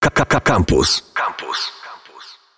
KKK 0.00 0.40
Campus. 0.40 1.12
Campus. 1.14 1.72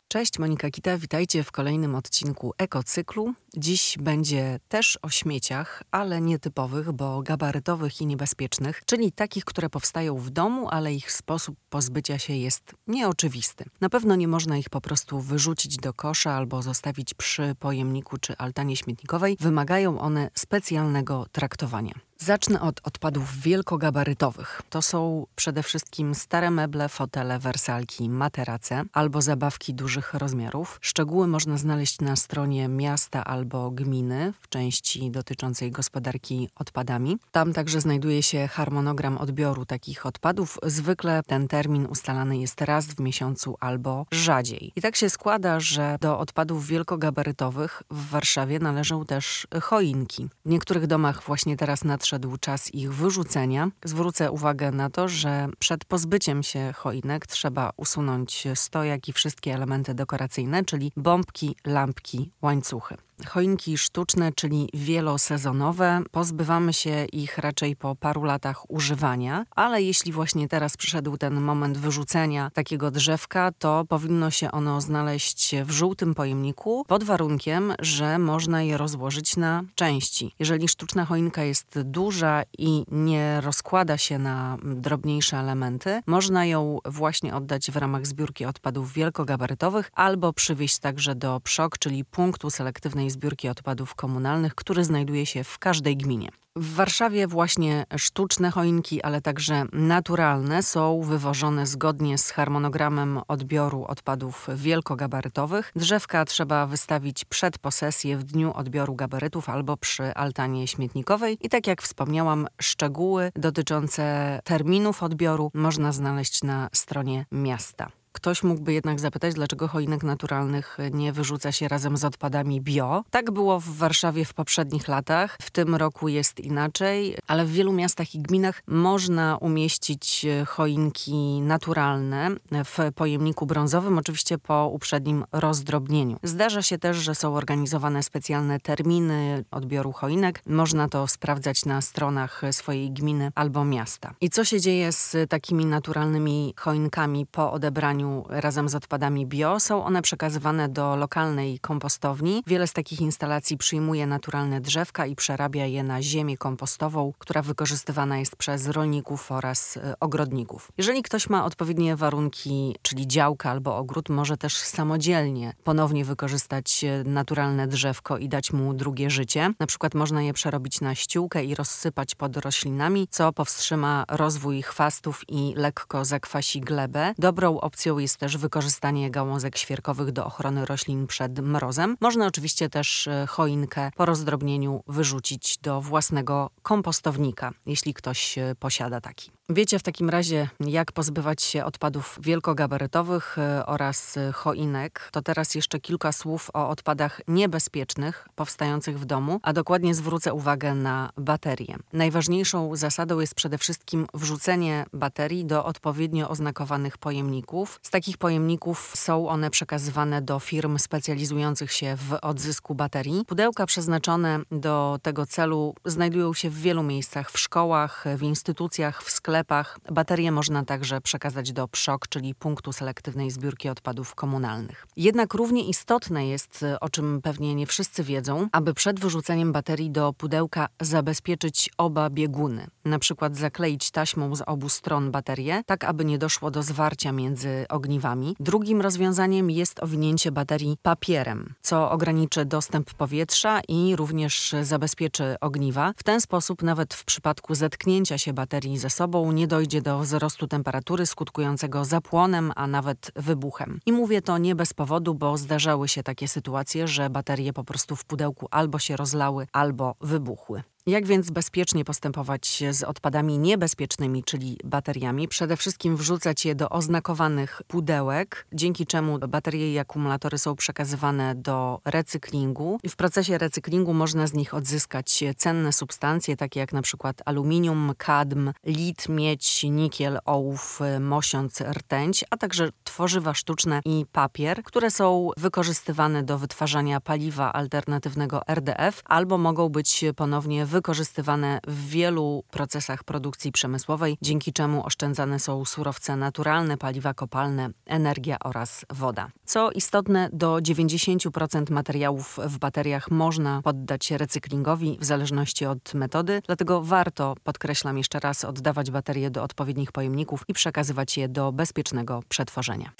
Cześć, 0.08 0.38
Monika 0.38 0.70
Kita, 0.70 0.98
witajcie 0.98 1.42
w 1.44 1.52
kolejnym 1.52 1.94
odcinku 1.94 2.52
Ekocyklu. 2.58 3.34
Dziś 3.56 3.96
będzie 4.00 4.60
też 4.68 4.98
o 5.02 5.10
śmieciach, 5.10 5.82
ale 5.90 6.20
nietypowych, 6.20 6.92
bo 6.92 7.22
gabarytowych 7.22 8.00
i 8.00 8.06
niebezpiecznych, 8.06 8.82
czyli 8.86 9.12
takich, 9.12 9.44
które 9.44 9.70
powstają 9.70 10.16
w 10.16 10.30
domu, 10.30 10.68
ale 10.70 10.94
ich 10.94 11.12
sposób 11.12 11.56
pozbycia 11.70 12.18
się 12.18 12.32
jest 12.32 12.74
nieoczywisty. 12.86 13.64
Na 13.80 13.88
pewno 13.88 14.16
nie 14.16 14.28
można 14.28 14.56
ich 14.56 14.70
po 14.70 14.80
prostu 14.80 15.20
wyrzucić 15.20 15.76
do 15.76 15.94
kosza 15.94 16.32
albo 16.32 16.62
zostawić 16.62 17.14
przy 17.14 17.54
pojemniku 17.58 18.18
czy 18.18 18.36
altanie 18.36 18.76
śmietnikowej. 18.76 19.36
Wymagają 19.40 20.00
one 20.00 20.30
specjalnego 20.34 21.26
traktowania. 21.32 21.94
Zacznę 22.24 22.60
od 22.60 22.80
odpadów 22.84 23.40
wielkogabarytowych. 23.40 24.62
To 24.70 24.82
są 24.82 25.26
przede 25.36 25.62
wszystkim 25.62 26.14
stare 26.14 26.50
meble, 26.50 26.88
fotele, 26.88 27.38
wersalki, 27.38 28.10
materace 28.10 28.82
albo 28.92 29.22
zabawki 29.22 29.74
dużych 29.74 30.14
rozmiarów. 30.14 30.78
Szczegóły 30.82 31.26
można 31.26 31.58
znaleźć 31.58 32.00
na 32.00 32.16
stronie 32.16 32.68
miasta 32.68 33.24
albo 33.24 33.70
gminy 33.70 34.32
w 34.40 34.48
części 34.48 35.10
dotyczącej 35.10 35.70
gospodarki 35.70 36.48
odpadami. 36.56 37.18
Tam 37.32 37.52
także 37.52 37.80
znajduje 37.80 38.22
się 38.22 38.48
harmonogram 38.48 39.18
odbioru 39.18 39.66
takich 39.66 40.06
odpadów. 40.06 40.58
Zwykle 40.62 41.22
ten 41.26 41.48
termin 41.48 41.86
ustalany 41.86 42.38
jest 42.38 42.60
raz 42.60 42.86
w 42.86 43.00
miesiącu 43.00 43.56
albo 43.60 44.06
rzadziej. 44.10 44.72
I 44.76 44.82
tak 44.82 44.96
się 44.96 45.10
składa, 45.10 45.60
że 45.60 45.96
do 46.00 46.18
odpadów 46.18 46.66
wielkogabarytowych 46.66 47.82
w 47.90 48.08
Warszawie 48.10 48.58
należą 48.58 49.04
też 49.04 49.46
choinki. 49.62 50.28
W 50.44 50.48
niektórych 50.48 50.86
domach 50.86 51.22
właśnie 51.22 51.56
teraz 51.56 51.84
nadszedł 51.84 52.11
nadszedł 52.12 52.36
czas 52.36 52.74
ich 52.74 52.94
wyrzucenia. 52.94 53.70
Zwrócę 53.84 54.30
uwagę 54.30 54.70
na 54.70 54.90
to, 54.90 55.08
że 55.08 55.48
przed 55.58 55.84
pozbyciem 55.84 56.42
się 56.42 56.72
choinek 56.72 57.26
trzeba 57.26 57.70
usunąć 57.76 58.48
stojak 58.54 59.08
i 59.08 59.12
wszystkie 59.12 59.54
elementy 59.54 59.94
dekoracyjne, 59.94 60.64
czyli 60.64 60.92
bombki, 60.96 61.56
lampki, 61.66 62.30
łańcuchy. 62.42 62.96
Choinki 63.26 63.78
sztuczne, 63.78 64.32
czyli 64.32 64.68
wielosezonowe, 64.74 66.02
pozbywamy 66.10 66.72
się 66.72 67.04
ich 67.04 67.38
raczej 67.38 67.76
po 67.76 67.96
paru 67.96 68.24
latach 68.24 68.70
używania, 68.70 69.44
ale 69.50 69.82
jeśli 69.82 70.12
właśnie 70.12 70.48
teraz 70.48 70.76
przyszedł 70.76 71.16
ten 71.16 71.40
moment 71.40 71.78
wyrzucenia 71.78 72.50
takiego 72.54 72.90
drzewka, 72.90 73.52
to 73.58 73.84
powinno 73.88 74.30
się 74.30 74.50
ono 74.50 74.80
znaleźć 74.80 75.54
w 75.64 75.70
żółtym 75.70 76.14
pojemniku 76.14 76.84
pod 76.88 77.04
warunkiem, 77.04 77.74
że 77.80 78.18
można 78.18 78.62
je 78.62 78.76
rozłożyć 78.76 79.36
na 79.36 79.62
części. 79.74 80.34
Jeżeli 80.38 80.68
sztuczna 80.68 81.04
choinka 81.04 81.42
jest 81.42 81.82
duża 81.82 82.42
i 82.58 82.84
nie 82.90 83.40
rozkłada 83.40 83.98
się 83.98 84.18
na 84.18 84.56
drobniejsze 84.62 85.38
elementy, 85.38 86.00
można 86.06 86.46
ją 86.46 86.78
właśnie 86.84 87.34
oddać 87.34 87.70
w 87.70 87.76
ramach 87.76 88.06
zbiórki 88.06 88.44
odpadów 88.44 88.92
wielkogabarytowych 88.92 89.90
albo 89.94 90.32
przywieźć 90.32 90.78
także 90.78 91.14
do 91.14 91.40
PSZOK, 91.40 91.78
czyli 91.78 92.04
punktu 92.04 92.50
selektywnej 92.50 93.10
zbiórki 93.12 93.48
odpadów 93.48 93.94
komunalnych, 93.94 94.54
który 94.54 94.84
znajduje 94.84 95.26
się 95.26 95.44
w 95.44 95.58
każdej 95.58 95.96
gminie. 95.96 96.28
W 96.56 96.74
Warszawie 96.74 97.26
właśnie 97.26 97.86
sztuczne 97.96 98.50
choinki, 98.50 99.02
ale 99.02 99.20
także 99.20 99.64
naturalne 99.72 100.62
są 100.62 101.00
wywożone 101.02 101.66
zgodnie 101.66 102.18
z 102.18 102.30
harmonogramem 102.30 103.20
odbioru 103.28 103.84
odpadów 103.84 104.48
wielkogabarytowych. 104.54 105.72
Drzewka 105.76 106.24
trzeba 106.24 106.66
wystawić 106.66 107.24
przed 107.24 107.58
posesję 107.58 108.16
w 108.16 108.24
dniu 108.24 108.52
odbioru 108.54 108.94
gabarytów 108.94 109.48
albo 109.48 109.76
przy 109.76 110.14
altanie 110.14 110.68
śmietnikowej. 110.68 111.38
I 111.40 111.48
tak 111.48 111.66
jak 111.66 111.82
wspomniałam, 111.82 112.46
szczegóły 112.60 113.32
dotyczące 113.36 114.40
terminów 114.44 115.02
odbioru 115.02 115.50
można 115.54 115.92
znaleźć 115.92 116.42
na 116.42 116.68
stronie 116.72 117.26
miasta. 117.32 118.01
Ktoś 118.12 118.42
mógłby 118.42 118.72
jednak 118.72 119.00
zapytać, 119.00 119.34
dlaczego 119.34 119.68
choinek 119.68 120.02
naturalnych 120.02 120.78
nie 120.92 121.12
wyrzuca 121.12 121.52
się 121.52 121.68
razem 121.68 121.96
z 121.96 122.04
odpadami 122.04 122.60
bio. 122.60 123.04
Tak 123.10 123.30
było 123.30 123.60
w 123.60 123.76
Warszawie 123.76 124.24
w 124.24 124.34
poprzednich 124.34 124.88
latach. 124.88 125.36
W 125.42 125.50
tym 125.50 125.74
roku 125.74 126.08
jest 126.08 126.40
inaczej, 126.40 127.16
ale 127.26 127.44
w 127.44 127.52
wielu 127.52 127.72
miastach 127.72 128.14
i 128.14 128.18
gminach 128.18 128.62
można 128.66 129.36
umieścić 129.36 130.26
choinki 130.46 131.40
naturalne 131.40 132.30
w 132.64 132.92
pojemniku 132.94 133.46
brązowym, 133.46 133.98
oczywiście 133.98 134.38
po 134.38 134.68
uprzednim 134.68 135.24
rozdrobnieniu. 135.32 136.16
Zdarza 136.22 136.62
się 136.62 136.78
też, 136.78 136.96
że 136.96 137.14
są 137.14 137.34
organizowane 137.34 138.02
specjalne 138.02 138.60
terminy 138.60 139.44
odbioru 139.50 139.92
choinek. 139.92 140.42
Można 140.46 140.88
to 140.88 141.06
sprawdzać 141.06 141.64
na 141.64 141.80
stronach 141.80 142.42
swojej 142.50 142.90
gminy 142.90 143.32
albo 143.34 143.64
miasta. 143.64 144.14
I 144.20 144.30
co 144.30 144.44
się 144.44 144.60
dzieje 144.60 144.92
z 144.92 145.30
takimi 145.30 145.66
naturalnymi 145.66 146.54
choinkami 146.56 147.26
po 147.26 147.52
odebraniu 147.52 148.01
razem 148.28 148.68
z 148.68 148.74
odpadami 148.74 149.26
bio. 149.26 149.60
Są 149.60 149.84
one 149.84 150.02
przekazywane 150.02 150.68
do 150.68 150.96
lokalnej 150.96 151.58
kompostowni. 151.58 152.42
Wiele 152.46 152.66
z 152.66 152.72
takich 152.72 153.00
instalacji 153.00 153.56
przyjmuje 153.56 154.06
naturalne 154.06 154.60
drzewka 154.60 155.06
i 155.06 155.16
przerabia 155.16 155.66
je 155.66 155.82
na 155.82 156.02
ziemię 156.02 156.36
kompostową, 156.36 157.12
która 157.18 157.42
wykorzystywana 157.42 158.18
jest 158.18 158.36
przez 158.36 158.68
rolników 158.68 159.32
oraz 159.32 159.76
e, 159.76 159.94
ogrodników. 160.00 160.72
Jeżeli 160.78 161.02
ktoś 161.02 161.28
ma 161.30 161.44
odpowiednie 161.44 161.96
warunki, 161.96 162.76
czyli 162.82 163.06
działka 163.06 163.50
albo 163.50 163.76
ogród, 163.76 164.08
może 164.08 164.36
też 164.36 164.56
samodzielnie 164.56 165.52
ponownie 165.64 166.04
wykorzystać 166.04 166.84
e, 166.84 167.04
naturalne 167.04 167.66
drzewko 167.66 168.18
i 168.18 168.28
dać 168.28 168.52
mu 168.52 168.74
drugie 168.74 169.10
życie. 169.10 169.54
Na 169.60 169.66
przykład 169.66 169.94
można 169.94 170.22
je 170.22 170.32
przerobić 170.32 170.80
na 170.80 170.94
ściółkę 170.94 171.44
i 171.44 171.54
rozsypać 171.54 172.14
pod 172.14 172.36
roślinami, 172.36 173.08
co 173.10 173.32
powstrzyma 173.32 174.04
rozwój 174.08 174.62
chwastów 174.62 175.22
i 175.28 175.54
lekko 175.56 176.04
zakwasi 176.04 176.60
glebę. 176.60 177.14
Dobrą 177.18 177.60
opcją 177.60 177.91
jest 177.98 178.16
też 178.16 178.36
wykorzystanie 178.36 179.10
gałązek 179.10 179.58
świerkowych 179.58 180.12
do 180.12 180.24
ochrony 180.24 180.64
roślin 180.64 181.06
przed 181.06 181.38
mrozem. 181.38 181.96
Można 182.00 182.26
oczywiście 182.26 182.68
też 182.68 183.06
e, 183.06 183.26
choinkę 183.26 183.90
po 183.96 184.06
rozdrobnieniu 184.06 184.82
wyrzucić 184.86 185.58
do 185.58 185.80
własnego 185.80 186.50
kompostownika, 186.62 187.52
jeśli 187.66 187.94
ktoś 187.94 188.38
e, 188.38 188.54
posiada 188.58 189.00
taki. 189.00 189.30
Wiecie 189.48 189.78
w 189.78 189.82
takim 189.82 190.10
razie, 190.10 190.48
jak 190.60 190.92
pozbywać 190.92 191.42
się 191.42 191.64
odpadów 191.64 192.18
wielkogabarytowych 192.20 193.38
e, 193.38 193.66
oraz 193.66 194.18
choinek. 194.32 195.08
To 195.12 195.22
teraz 195.22 195.54
jeszcze 195.54 195.80
kilka 195.80 196.12
słów 196.12 196.50
o 196.54 196.68
odpadach 196.68 197.20
niebezpiecznych 197.28 198.28
powstających 198.34 199.00
w 199.00 199.04
domu, 199.04 199.40
a 199.42 199.52
dokładnie 199.52 199.94
zwrócę 199.94 200.34
uwagę 200.34 200.74
na 200.74 201.10
baterie. 201.16 201.76
Najważniejszą 201.92 202.76
zasadą 202.76 203.20
jest 203.20 203.34
przede 203.34 203.58
wszystkim 203.58 204.06
wrzucenie 204.14 204.86
baterii 204.92 205.44
do 205.44 205.64
odpowiednio 205.64 206.28
oznakowanych 206.28 206.98
pojemników. 206.98 207.80
Z 207.82 207.90
takich 207.90 208.18
pojemników 208.18 208.92
są 208.94 209.28
one 209.28 209.50
przekazywane 209.50 210.22
do 210.22 210.38
firm 210.38 210.78
specjalizujących 210.78 211.72
się 211.72 211.96
w 211.96 212.18
odzysku 212.22 212.74
baterii. 212.74 213.24
Pudełka 213.26 213.66
przeznaczone 213.66 214.40
do 214.50 214.98
tego 215.02 215.26
celu 215.26 215.74
znajdują 215.84 216.34
się 216.34 216.50
w 216.50 216.60
wielu 216.60 216.82
miejscach 216.82 217.30
w 217.30 217.38
szkołach, 217.38 218.04
w 218.16 218.22
instytucjach, 218.22 219.02
w 219.02 219.10
sklepach. 219.10 219.78
Baterie 219.90 220.32
można 220.32 220.64
także 220.64 221.00
przekazać 221.00 221.52
do 221.52 221.68
PSZOK, 221.68 222.08
czyli 222.08 222.34
punktu 222.34 222.72
selektywnej 222.72 223.30
zbiórki 223.30 223.68
odpadów 223.68 224.14
komunalnych. 224.14 224.86
Jednak 224.96 225.34
równie 225.34 225.68
istotne 225.68 226.26
jest, 226.26 226.64
o 226.80 226.88
czym 226.88 227.22
pewnie 227.22 227.54
nie 227.54 227.66
wszyscy 227.66 228.04
wiedzą, 228.04 228.48
aby 228.52 228.74
przed 228.74 229.00
wyrzuceniem 229.00 229.52
baterii 229.52 229.90
do 229.90 230.12
pudełka 230.12 230.68
zabezpieczyć 230.80 231.70
oba 231.78 232.10
bieguny. 232.10 232.66
Na 232.84 232.98
przykład 232.98 233.36
zakleić 233.36 233.90
taśmą 233.90 234.36
z 234.36 234.42
obu 234.46 234.68
stron 234.68 235.10
baterię, 235.10 235.62
tak 235.66 235.84
aby 235.84 236.04
nie 236.04 236.18
doszło 236.18 236.50
do 236.50 236.62
zwarcia 236.62 237.12
między 237.12 237.66
ogniwami. 237.72 238.36
Drugim 238.40 238.80
rozwiązaniem 238.80 239.50
jest 239.50 239.82
owinięcie 239.82 240.32
baterii 240.32 240.76
papierem, 240.82 241.54
co 241.62 241.90
ograniczy 241.90 242.44
dostęp 242.44 242.94
powietrza 242.94 243.60
i 243.68 243.96
również 243.96 244.54
zabezpieczy 244.62 245.36
ogniwa. 245.40 245.92
W 245.96 246.02
ten 246.02 246.20
sposób 246.20 246.62
nawet 246.62 246.94
w 246.94 247.04
przypadku 247.04 247.54
zetknięcia 247.54 248.18
się 248.18 248.32
baterii 248.32 248.78
ze 248.78 248.90
sobą 248.90 249.32
nie 249.32 249.46
dojdzie 249.46 249.82
do 249.82 249.98
wzrostu 249.98 250.46
temperatury 250.46 251.06
skutkującego 251.06 251.84
zapłonem, 251.84 252.52
a 252.56 252.66
nawet 252.66 253.10
wybuchem. 253.16 253.80
I 253.86 253.92
mówię 253.92 254.22
to 254.22 254.38
nie 254.38 254.54
bez 254.54 254.74
powodu, 254.74 255.14
bo 255.14 255.36
zdarzały 255.36 255.88
się 255.88 256.02
takie 256.02 256.28
sytuacje, 256.28 256.88
że 256.88 257.10
baterie 257.10 257.52
po 257.52 257.64
prostu 257.64 257.96
w 257.96 258.04
pudełku 258.04 258.48
albo 258.50 258.78
się 258.78 258.96
rozlały, 258.96 259.46
albo 259.52 259.94
wybuchły. 260.00 260.62
Jak 260.86 261.06
więc 261.06 261.30
bezpiecznie 261.30 261.84
postępować 261.84 262.62
z 262.70 262.82
odpadami 262.82 263.38
niebezpiecznymi, 263.38 264.24
czyli 264.24 264.58
bateriami? 264.64 265.28
Przede 265.28 265.56
wszystkim 265.56 265.96
wrzucać 265.96 266.44
je 266.44 266.54
do 266.54 266.68
oznakowanych 266.70 267.62
pudełek, 267.66 268.46
dzięki 268.52 268.86
czemu 268.86 269.18
baterie 269.18 269.72
i 269.72 269.78
akumulatory 269.78 270.38
są 270.38 270.56
przekazywane 270.56 271.34
do 271.34 271.80
recyklingu. 271.84 272.78
W 272.88 272.96
procesie 272.96 273.38
recyklingu 273.38 273.94
można 273.94 274.26
z 274.26 274.32
nich 274.32 274.54
odzyskać 274.54 275.24
cenne 275.36 275.72
substancje, 275.72 276.36
takie 276.36 276.60
jak 276.60 276.72
na 276.72 276.82
przykład 276.82 277.22
aluminium, 277.24 277.92
kadm, 277.98 278.52
lit, 278.66 279.08
miedź, 279.08 279.62
nikiel, 279.62 280.18
ołów, 280.24 280.80
mosiąc, 281.00 281.60
rtęć, 281.60 282.24
a 282.30 282.36
także 282.36 282.68
tworzywa 282.84 283.34
sztuczne 283.34 283.80
i 283.84 284.06
papier, 284.12 284.62
które 284.62 284.90
są 284.90 285.30
wykorzystywane 285.36 286.22
do 286.22 286.38
wytwarzania 286.38 287.00
paliwa 287.00 287.52
alternatywnego 287.52 288.40
RDF 288.48 289.02
albo 289.04 289.38
mogą 289.38 289.68
być 289.68 290.04
ponownie 290.16 290.66
wykorzystywane 290.72 291.60
w 291.66 291.88
wielu 291.88 292.44
procesach 292.50 293.04
produkcji 293.04 293.52
przemysłowej, 293.52 294.18
dzięki 294.22 294.52
czemu 294.52 294.86
oszczędzane 294.86 295.38
są 295.38 295.64
surowce 295.64 296.16
naturalne, 296.16 296.76
paliwa 296.76 297.14
kopalne, 297.14 297.70
energia 297.86 298.36
oraz 298.44 298.84
woda. 298.90 299.28
Co 299.44 299.70
istotne, 299.70 300.28
do 300.32 300.56
90% 300.56 301.70
materiałów 301.70 302.38
w 302.44 302.58
bateriach 302.58 303.10
można 303.10 303.62
poddać 303.62 304.10
recyklingowi 304.10 304.98
w 305.00 305.04
zależności 305.04 305.66
od 305.66 305.94
metody, 305.94 306.42
dlatego 306.46 306.82
warto, 306.82 307.34
podkreślam 307.44 307.98
jeszcze 307.98 308.20
raz, 308.20 308.44
oddawać 308.44 308.90
baterie 308.90 309.30
do 309.30 309.42
odpowiednich 309.42 309.92
pojemników 309.92 310.44
i 310.48 310.52
przekazywać 310.52 311.16
je 311.16 311.28
do 311.28 311.52
bezpiecznego 311.52 312.22
przetworzenia. 312.28 312.92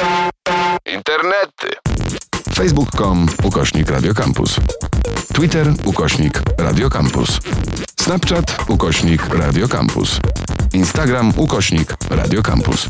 Internety. 0.86 1.68
Facebook.com 2.54 3.26
ukośnik 3.44 3.90
Radiocampus. 3.90 4.60
Twitter 5.32 5.74
ukośnik 5.84 6.42
Radiocampus. 6.58 7.40
Snapchat 8.00 8.64
ukośnik 8.68 9.28
Radiocampus. 9.28 10.20
Instagram 10.72 11.32
ukośnik 11.36 11.96
Radiocampus. 12.10 12.88